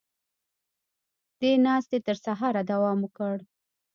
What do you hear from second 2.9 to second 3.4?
وکړ.